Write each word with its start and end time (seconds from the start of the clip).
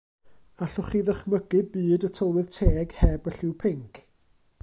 A 0.63 0.67
allwch 0.67 0.87
chi 0.93 1.01
ddychmygu 1.09 1.61
byd 1.73 2.01
y 2.09 2.09
tylwyth 2.19 2.51
teg 2.57 2.95
heb 3.03 3.31
y 3.33 3.37
lliw 3.39 3.55
pinc? 3.65 4.01